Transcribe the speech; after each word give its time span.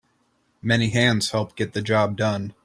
Many 0.63 0.89
hands 0.89 1.29
help 1.29 1.55
get 1.55 1.73
the 1.73 1.81
job 1.83 2.17
done. 2.17 2.55